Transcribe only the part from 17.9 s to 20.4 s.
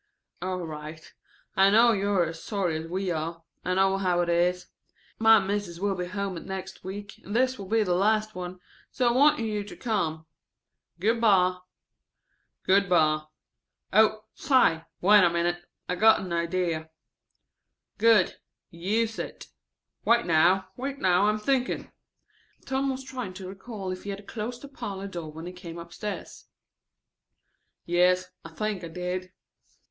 ("Good; use it.") "Wait